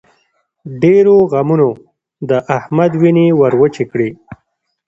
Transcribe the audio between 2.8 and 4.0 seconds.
وينې ور وچې